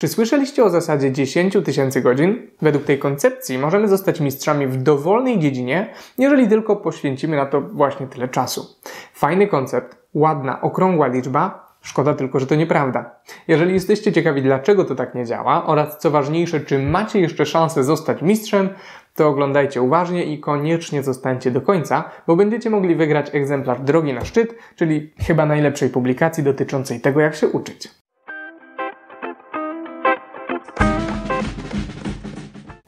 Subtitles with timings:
[0.00, 2.50] Czy słyszeliście o zasadzie 10 tysięcy godzin?
[2.62, 8.06] Według tej koncepcji możemy zostać mistrzami w dowolnej dziedzinie, jeżeli tylko poświęcimy na to właśnie
[8.06, 8.66] tyle czasu.
[9.12, 13.20] Fajny koncept, ładna, okrągła liczba, Szkoda tylko, że to nieprawda.
[13.48, 17.84] Jeżeli jesteście ciekawi, dlaczego to tak nie działa oraz co ważniejsze, czy macie jeszcze szansę
[17.84, 18.68] zostać mistrzem,
[19.14, 24.24] to oglądajcie uważnie i koniecznie zostańcie do końca, bo będziecie mogli wygrać egzemplarz Drogi na
[24.24, 27.88] szczyt, czyli chyba najlepszej publikacji dotyczącej tego, jak się uczyć.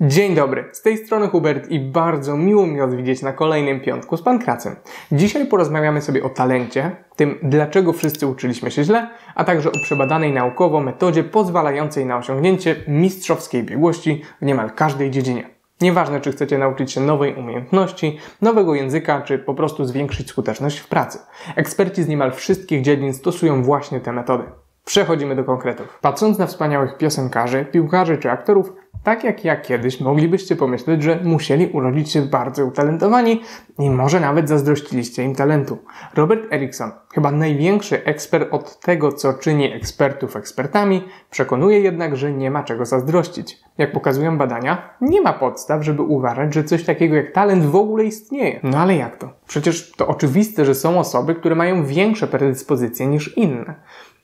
[0.03, 4.17] Dzień dobry, z tej strony Hubert i bardzo miło mi Was widzieć na kolejnym piątku
[4.17, 4.77] z Pankracem.
[5.13, 10.33] Dzisiaj porozmawiamy sobie o talencie, tym dlaczego wszyscy uczyliśmy się źle, a także o przebadanej
[10.33, 15.51] naukowo metodzie pozwalającej na osiągnięcie mistrzowskiej biegłości w niemal każdej dziedzinie.
[15.81, 20.89] Nieważne, czy chcecie nauczyć się nowej umiejętności, nowego języka, czy po prostu zwiększyć skuteczność w
[20.89, 21.19] pracy.
[21.57, 24.45] Eksperci z niemal wszystkich dziedzin stosują właśnie te metody.
[24.85, 25.99] Przechodzimy do konkretów.
[26.01, 28.73] Patrząc na wspaniałych piosenkarzy, piłkarzy czy aktorów,
[29.05, 33.43] tak jak ja kiedyś moglibyście pomyśleć, że musieli urodzić się bardzo utalentowani
[33.79, 35.79] i może nawet zazdrościliście im talentu.
[36.15, 42.51] Robert Erickson, chyba największy ekspert od tego, co czyni ekspertów ekspertami, przekonuje jednak, że nie
[42.51, 43.59] ma czego zazdrościć.
[43.79, 48.05] Jak pokazują badania, nie ma podstaw, żeby uważać, że coś takiego jak talent w ogóle
[48.05, 48.61] istnieje.
[48.63, 49.29] No ale jak to?
[49.47, 53.75] Przecież to oczywiste, że są osoby, które mają większe predyspozycje niż inne.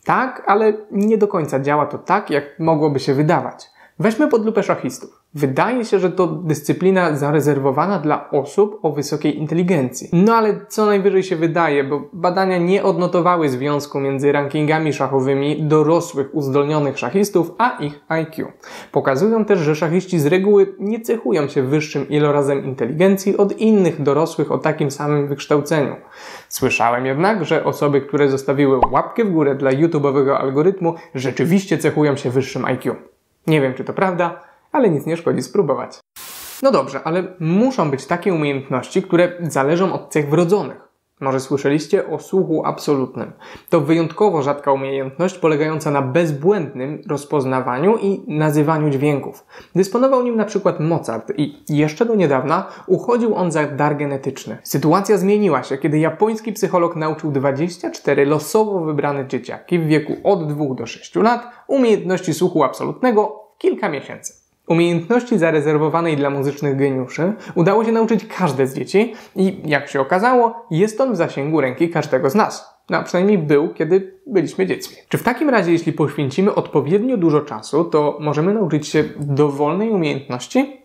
[0.04, 3.75] Tak, ale nie do końca działa to tak, jak mogłoby się wydawać.
[3.98, 5.22] Weźmy pod lupę szachistów.
[5.34, 10.08] Wydaje się, że to dyscyplina zarezerwowana dla osób o wysokiej inteligencji.
[10.12, 16.34] No ale co najwyżej się wydaje, bo badania nie odnotowały związku między rankingami szachowymi dorosłych
[16.34, 18.52] uzdolnionych szachistów a ich IQ.
[18.92, 24.52] Pokazują też, że szachiści z reguły nie cechują się wyższym ilorazem inteligencji od innych dorosłych
[24.52, 25.96] o takim samym wykształceniu.
[26.48, 32.30] Słyszałem jednak, że osoby, które zostawiły łapkę w górę dla YouTube'owego algorytmu, rzeczywiście cechują się
[32.30, 32.96] wyższym IQ.
[33.46, 34.40] Nie wiem, czy to prawda,
[34.72, 35.98] ale nic nie szkodzi spróbować.
[36.62, 40.85] No dobrze, ale muszą być takie umiejętności, które zależą od cech wrodzonych.
[41.20, 43.32] Może słyszeliście o słuchu absolutnym.
[43.70, 49.44] To wyjątkowo rzadka umiejętność polegająca na bezbłędnym rozpoznawaniu i nazywaniu dźwięków.
[49.74, 54.58] Dysponował nim na przykład Mozart i jeszcze do niedawna uchodził on za dar genetyczny.
[54.62, 60.74] Sytuacja zmieniła się, kiedy japoński psycholog nauczył 24 losowo wybrane dzieciaki w wieku od 2
[60.74, 64.45] do 6 lat umiejętności słuchu absolutnego w kilka miesięcy.
[64.66, 70.66] Umiejętności zarezerwowanej dla muzycznych geniuszy udało się nauczyć każde z dzieci i, jak się okazało,
[70.70, 72.76] jest on w zasięgu ręki każdego z nas.
[72.90, 74.96] No, przynajmniej był, kiedy byliśmy dziećmi.
[75.08, 80.80] Czy w takim razie, jeśli poświęcimy odpowiednio dużo czasu, to możemy nauczyć się dowolnej umiejętności?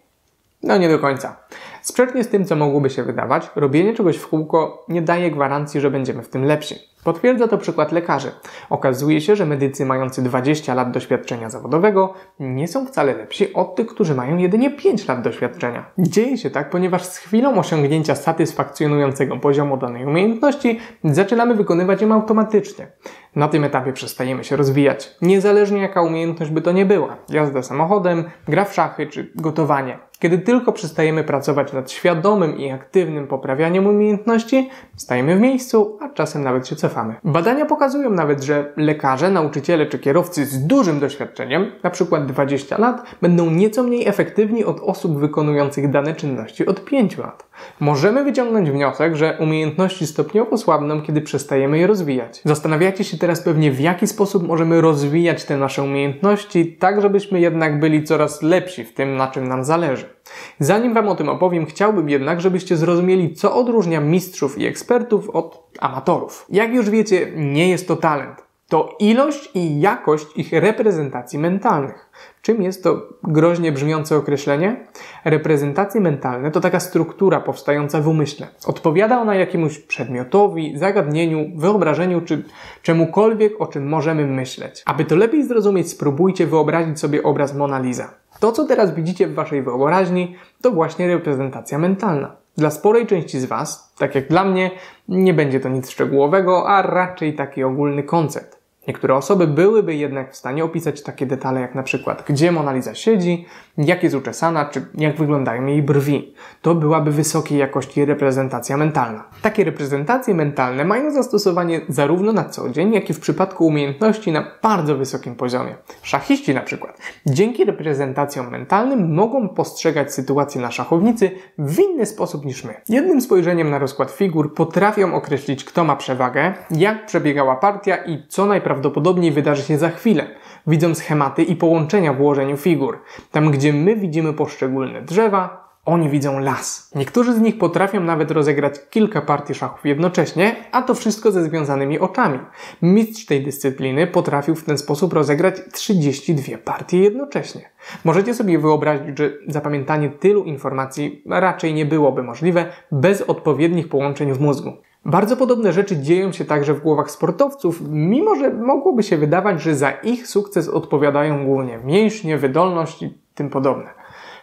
[0.63, 1.35] No nie do końca.
[1.81, 5.91] Sprzecznie z tym, co mogłoby się wydawać, robienie czegoś w kółko nie daje gwarancji, że
[5.91, 6.75] będziemy w tym lepsi.
[7.03, 8.31] Potwierdza to przykład lekarzy.
[8.69, 13.87] Okazuje się, że medycy mający 20 lat doświadczenia zawodowego nie są wcale lepsi od tych,
[13.87, 15.85] którzy mają jedynie 5 lat doświadczenia.
[15.97, 22.87] Dzieje się tak, ponieważ z chwilą osiągnięcia satysfakcjonującego poziomu danej umiejętności zaczynamy wykonywać ją automatycznie.
[23.35, 27.17] Na tym etapie przestajemy się rozwijać, niezależnie jaka umiejętność by to nie była.
[27.29, 30.10] Jazda samochodem, gra w szachy czy gotowanie.
[30.21, 36.43] Kiedy tylko przestajemy pracować nad świadomym i aktywnym poprawianiem umiejętności, stajemy w miejscu, a czasem
[36.43, 37.15] nawet się cofamy.
[37.23, 43.03] Badania pokazują nawet, że lekarze, nauczyciele czy kierowcy z dużym doświadczeniem, na przykład 20 lat,
[43.21, 47.47] będą nieco mniej efektywni od osób wykonujących dane czynności od 5 lat.
[47.79, 52.41] Możemy wyciągnąć wniosek, że umiejętności stopniowo słabną, kiedy przestajemy je rozwijać.
[52.45, 57.79] Zastanawiacie się teraz pewnie, w jaki sposób możemy rozwijać te nasze umiejętności, tak żebyśmy jednak
[57.79, 60.10] byli coraz lepsi w tym, na czym nam zależy.
[60.59, 65.69] Zanim Wam o tym opowiem, chciałbym jednak, żebyście zrozumieli, co odróżnia mistrzów i ekspertów od
[65.79, 66.45] amatorów.
[66.49, 68.51] Jak już wiecie, nie jest to talent.
[68.71, 72.09] To ilość i jakość ich reprezentacji mentalnych.
[72.41, 74.85] Czym jest to groźnie brzmiące określenie?
[75.25, 78.47] Reprezentacje mentalne to taka struktura powstająca w umyśle.
[78.65, 82.43] Odpowiada ona jakiemuś przedmiotowi, zagadnieniu, wyobrażeniu czy
[82.81, 84.83] czemukolwiek, o czym możemy myśleć.
[84.85, 88.20] Aby to lepiej zrozumieć, spróbujcie wyobrazić sobie obraz Mona Lisa.
[88.41, 92.35] To, co teraz widzicie w waszej wyobraźni, to właśnie reprezentacja mentalna.
[92.57, 94.71] Dla sporej części z Was, tak jak dla mnie,
[95.07, 98.60] nie będzie to nic szczegółowego, a raczej taki ogólny koncept.
[98.91, 102.95] Niektóre osoby byłyby jednak w stanie opisać takie detale jak na przykład gdzie Mona Lisa
[102.95, 103.45] siedzi,
[103.77, 106.33] jak jest uczesana, czy jak wyglądają jej brwi.
[106.61, 109.23] To byłaby wysokiej jakości reprezentacja mentalna.
[109.41, 114.51] Takie reprezentacje mentalne mają zastosowanie zarówno na co dzień, jak i w przypadku umiejętności na
[114.63, 115.75] bardzo wysokim poziomie.
[116.01, 122.63] Szachiści na przykład dzięki reprezentacjom mentalnym mogą postrzegać sytuację na szachownicy w inny sposób niż
[122.63, 122.73] my.
[122.89, 128.45] Jednym spojrzeniem na rozkład figur potrafią określić kto ma przewagę, jak przebiegała partia i co
[128.45, 130.27] najprawdopodobniej najprawdopodobniej wydarzy się za chwilę.
[130.67, 133.01] Widzą schematy i połączenia w ułożeniu figur.
[133.31, 136.91] Tam, gdzie my widzimy poszczególne drzewa, oni widzą las.
[136.95, 141.99] Niektórzy z nich potrafią nawet rozegrać kilka partii szachów jednocześnie, a to wszystko ze związanymi
[141.99, 142.39] oczami.
[142.81, 147.69] Mistrz tej dyscypliny potrafił w ten sposób rozegrać 32 partie jednocześnie.
[148.03, 154.39] Możecie sobie wyobrazić, że zapamiętanie tylu informacji raczej nie byłoby możliwe bez odpowiednich połączeń w
[154.39, 154.71] mózgu.
[155.05, 159.75] Bardzo podobne rzeczy dzieją się także w głowach sportowców, mimo że mogłoby się wydawać, że
[159.75, 164.00] za ich sukces odpowiadają głównie mięśnie, wydolność i tym podobne.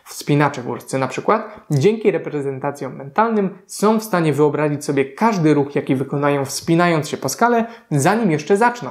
[0.08, 5.96] Wspinacze górscy na przykład, dzięki reprezentacjom mentalnym są w stanie wyobrazić sobie każdy ruch, jaki
[5.96, 8.90] wykonają wspinając się po skale, zanim jeszcze zaczną.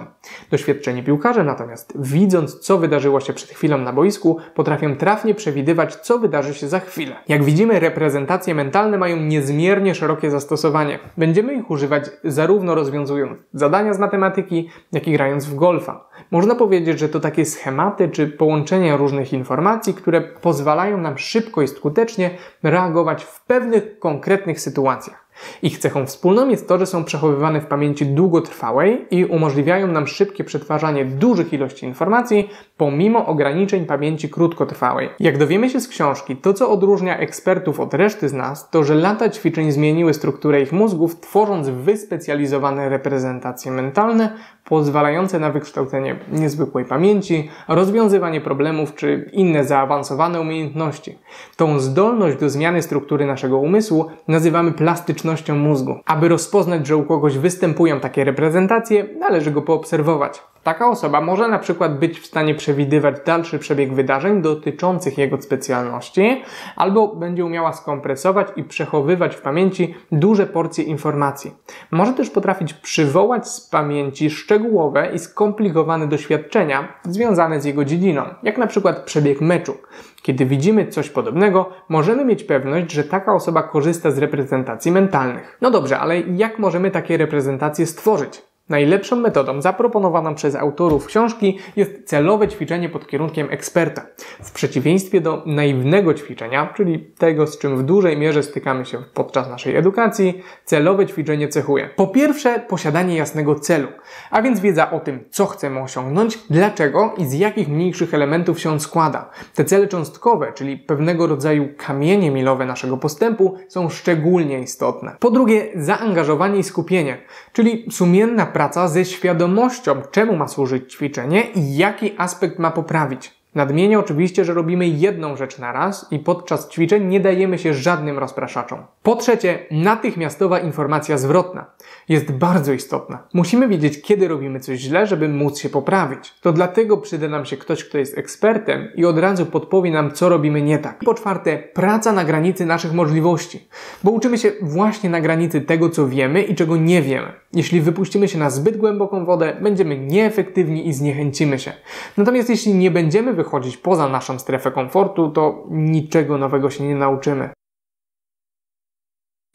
[0.51, 6.19] Doświadczeni piłkarze natomiast, widząc co wydarzyło się przed chwilą na boisku, potrafią trafnie przewidywać, co
[6.19, 7.15] wydarzy się za chwilę.
[7.27, 10.99] Jak widzimy, reprezentacje mentalne mają niezmiernie szerokie zastosowanie.
[11.17, 16.07] Będziemy ich używać zarówno rozwiązując zadania z matematyki, jak i grając w golfa.
[16.31, 21.67] Można powiedzieć, że to takie schematy czy połączenia różnych informacji, które pozwalają nam szybko i
[21.67, 22.29] skutecznie
[22.63, 25.27] reagować w pewnych konkretnych sytuacjach.
[25.61, 30.43] Ich cechą wspólną jest to, że są przechowywane w pamięci długotrwałej i umożliwiają nam szybkie
[30.43, 35.09] przetwarzanie dużych ilości informacji pomimo ograniczeń pamięci krótkotrwałej.
[35.19, 38.95] Jak dowiemy się z książki, to co odróżnia ekspertów od reszty z nas, to że
[38.95, 44.33] lata ćwiczeń zmieniły strukturę ich mózgów, tworząc wyspecjalizowane reprezentacje mentalne,
[44.65, 51.17] pozwalające na wykształcenie niezwykłej pamięci, rozwiązywanie problemów czy inne zaawansowane umiejętności.
[51.55, 55.95] Tą zdolność do zmiany struktury naszego umysłu nazywamy plastycznością mózgu.
[56.05, 60.41] Aby rozpoznać, że u kogoś występują takie reprezentacje, należy go poobserwować.
[60.67, 66.43] Taka osoba może na przykład być w stanie przewidywać dalszy przebieg wydarzeń dotyczących jego specjalności,
[66.75, 71.51] albo będzie umiała skompresować i przechowywać w pamięci duże porcje informacji.
[71.91, 78.57] Może też potrafić przywołać z pamięci szczegółowe i skomplikowane doświadczenia związane z jego dziedziną, jak
[78.57, 79.77] na przykład przebieg meczu.
[80.21, 85.57] Kiedy widzimy coś podobnego, możemy mieć pewność, że taka osoba korzysta z reprezentacji mentalnych.
[85.61, 88.47] No dobrze, ale jak możemy takie reprezentacje stworzyć?
[88.69, 94.05] Najlepszą metodą zaproponowaną przez autorów książki jest celowe ćwiczenie pod kierunkiem eksperta.
[94.43, 99.49] W przeciwieństwie do naiwnego ćwiczenia, czyli tego, z czym w dużej mierze stykamy się podczas
[99.49, 101.89] naszej edukacji, celowe ćwiczenie cechuje.
[101.95, 103.87] Po pierwsze, posiadanie jasnego celu,
[104.31, 108.69] a więc wiedza o tym, co chcemy osiągnąć, dlaczego i z jakich mniejszych elementów się
[108.69, 109.29] on składa.
[109.55, 115.15] Te cele cząstkowe, czyli pewnego rodzaju kamienie milowe naszego postępu, są szczególnie istotne.
[115.19, 117.17] Po drugie, zaangażowanie i skupienie,
[117.53, 123.36] czyli sumienna praca ze świadomością, czemu ma służyć ćwiczenie i jaki aspekt ma poprawić.
[123.57, 128.17] Nadmienię oczywiście, że robimy jedną rzecz na raz i podczas ćwiczeń nie dajemy się żadnym
[128.17, 128.79] rozpraszaczom.
[129.03, 131.65] Po trzecie, natychmiastowa informacja zwrotna
[132.09, 133.23] jest bardzo istotna.
[133.33, 136.33] Musimy wiedzieć, kiedy robimy coś źle, żeby móc się poprawić.
[136.41, 140.29] To dlatego przyda nam się ktoś, kto jest ekspertem i od razu podpowie nam, co
[140.29, 140.99] robimy nie tak.
[141.05, 143.67] Po czwarte, praca na granicy naszych możliwości,
[144.03, 147.31] bo uczymy się właśnie na granicy tego, co wiemy i czego nie wiemy.
[147.53, 151.73] Jeśli wypuścimy się na zbyt głęboką wodę, będziemy nieefektywni i zniechęcimy się.
[152.17, 157.49] Natomiast jeśli nie będziemy wychodzić poza naszą strefę komfortu, to niczego nowego się nie nauczymy.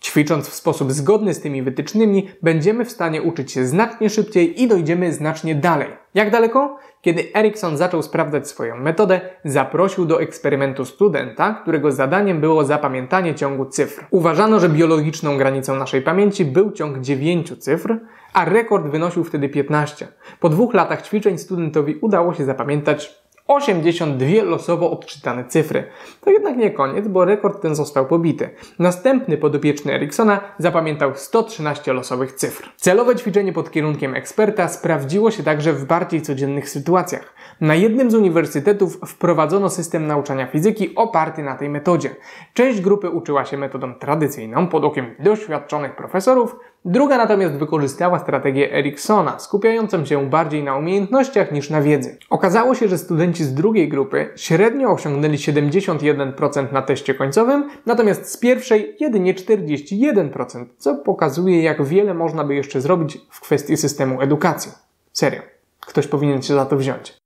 [0.02, 4.68] Ćwicząc w sposób zgodny z tymi wytycznymi, będziemy w stanie uczyć się znacznie szybciej i
[4.68, 5.88] dojdziemy znacznie dalej.
[6.14, 6.78] Jak daleko?
[7.02, 13.64] Kiedy Erikson zaczął sprawdzać swoją metodę, zaprosił do eksperymentu studenta, którego zadaniem było zapamiętanie ciągu
[13.64, 14.06] cyfr.
[14.10, 17.98] Uważano, że biologiczną granicą naszej pamięci był ciąg 9 cyfr,
[18.32, 20.08] a rekord wynosił wtedy 15.
[20.40, 23.21] Po dwóch latach ćwiczeń studentowi udało się zapamiętać
[23.54, 25.84] 82 losowo odczytane cyfry.
[26.20, 28.50] To jednak nie koniec, bo rekord ten został pobity.
[28.78, 32.68] Następny podopieczny Eriksona zapamiętał 113 losowych cyfr.
[32.76, 37.34] Celowe ćwiczenie pod kierunkiem eksperta sprawdziło się także w bardziej codziennych sytuacjach.
[37.60, 42.16] Na jednym z uniwersytetów wprowadzono system nauczania fizyki oparty na tej metodzie.
[42.54, 49.38] Część grupy uczyła się metodą tradycyjną pod okiem doświadczonych profesorów, Druga natomiast wykorzystała strategię Eriksona,
[49.38, 52.18] skupiającą się bardziej na umiejętnościach niż na wiedzy.
[52.30, 58.36] Okazało się, że studenci z drugiej grupy średnio osiągnęli 71% na teście końcowym, natomiast z
[58.36, 64.72] pierwszej jedynie 41%, co pokazuje, jak wiele można by jeszcze zrobić w kwestii systemu edukacji.
[65.12, 65.42] Serio,
[65.80, 67.16] ktoś powinien się za to wziąć.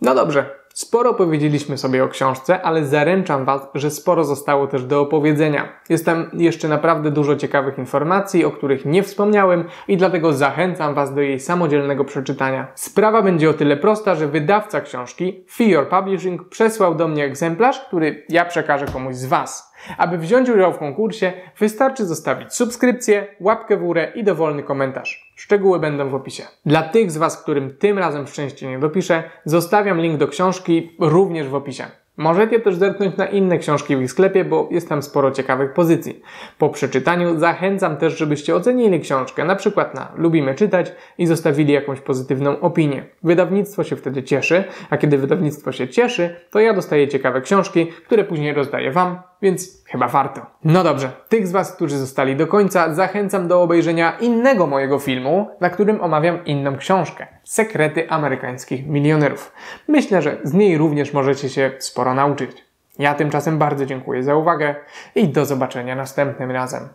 [0.00, 5.00] No dobrze, Sporo powiedzieliśmy sobie o książce, ale zaręczam Was, że sporo zostało też do
[5.00, 5.68] opowiedzenia.
[5.88, 11.14] Jest tam jeszcze naprawdę dużo ciekawych informacji, o których nie wspomniałem i dlatego zachęcam Was
[11.14, 12.66] do jej samodzielnego przeczytania.
[12.74, 18.26] Sprawa będzie o tyle prosta, że wydawca książki, Fear Publishing, przesłał do mnie egzemplarz, który
[18.28, 19.71] ja przekażę komuś z Was.
[19.98, 25.32] Aby wziąć udział w konkursie, wystarczy zostawić subskrypcję, łapkę w górę i dowolny komentarz.
[25.36, 26.42] Szczegóły będą w opisie.
[26.66, 31.48] Dla tych z Was, którym tym razem szczęście nie dopiszę, zostawiam link do książki również
[31.48, 31.84] w opisie.
[32.16, 36.22] Możecie też zerknąć na inne książki w ich sklepie, bo jest tam sporo ciekawych pozycji.
[36.58, 42.00] Po przeczytaniu zachęcam też, żebyście ocenili książkę, na przykład na Lubimy czytać i zostawili jakąś
[42.00, 43.04] pozytywną opinię.
[43.22, 48.24] Wydawnictwo się wtedy cieszy, a kiedy wydawnictwo się cieszy, to ja dostaję ciekawe książki, które
[48.24, 50.46] później rozdaję Wam, więc chyba warto.
[50.64, 55.48] No dobrze, tych z Was, którzy zostali do końca, zachęcam do obejrzenia innego mojego filmu,
[55.60, 57.26] na którym omawiam inną książkę.
[57.44, 59.52] Sekrety amerykańskich milionerów.
[59.88, 62.64] Myślę, że z niej również możecie się sporo nauczyć.
[62.98, 64.74] Ja tymczasem bardzo dziękuję za uwagę
[65.14, 66.88] i do zobaczenia następnym razem.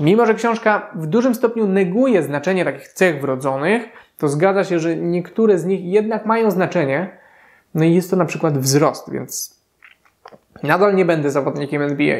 [0.00, 3.82] Mimo, że książka w dużym stopniu neguje znaczenie takich cech wrodzonych,
[4.18, 7.18] to zgadza się, że niektóre z nich jednak mają znaczenie.
[7.74, 9.60] No i jest to na przykład wzrost, więc
[10.62, 12.18] nadal nie będę zawodnikiem NBA.